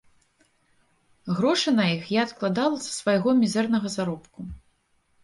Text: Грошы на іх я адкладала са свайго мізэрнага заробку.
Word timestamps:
Грошы 1.39 1.69
на 1.79 1.85
іх 1.95 2.07
я 2.13 2.21
адкладала 2.29 2.77
са 2.87 2.91
свайго 3.01 3.29
мізэрнага 3.43 3.93
заробку. 3.97 4.39